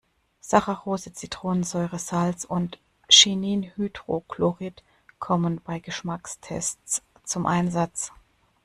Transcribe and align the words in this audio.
Saccharose, 0.41 1.13
Zitronensäure, 1.13 1.99
Salz 1.99 2.43
und 2.43 2.79
Chininhydrochlorid 3.07 4.81
kommen 5.19 5.61
bei 5.63 5.77
Geschmackstests 5.77 7.03
zum 7.23 7.45
Einsatz. 7.45 8.11